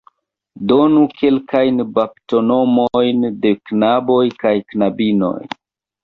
[0.69, 5.35] Donu kelkajn baptonomojn de knaboj kaj knabinoj.